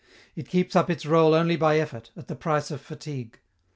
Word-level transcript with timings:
It 0.35 0.49
keeps 0.49 0.75
up 0.75 0.89
its 0.89 1.05
rôle 1.05 1.35
only 1.39 1.55
by 1.55 1.77
effort, 1.77 2.09
at 2.17 2.27
the 2.27 2.35
price 2.35 2.71
of 2.71 2.81
fatigue. 2.81 3.37